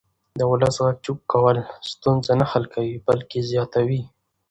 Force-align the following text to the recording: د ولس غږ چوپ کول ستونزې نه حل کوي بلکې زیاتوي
د 0.37 0.39
ولس 0.51 0.75
غږ 0.83 0.97
چوپ 1.05 1.19
کول 1.31 1.57
ستونزې 1.91 2.33
نه 2.39 2.45
حل 2.51 2.65
کوي 2.73 2.95
بلکې 3.07 3.39
زیاتوي 3.51 4.01